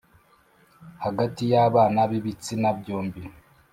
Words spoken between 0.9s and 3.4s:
hagati y’abana b’ibitsina byombi.